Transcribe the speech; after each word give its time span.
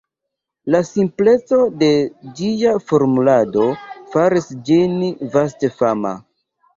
La 0.75 0.79
simpleco 0.85 1.57
de 1.83 1.89
ĝia 2.39 2.71
formulado 2.91 3.67
faris 4.15 4.47
ĝin 4.71 4.97
vaste 5.37 5.71
fama. 5.83 6.15